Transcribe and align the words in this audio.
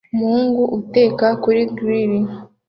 Umuhungu 0.13 0.61
uteka 0.79 1.27
kuri 1.43 1.61
grill 1.75 2.13